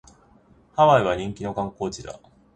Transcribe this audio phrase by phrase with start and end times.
[0.75, 2.19] ハワイは人気の観光地だ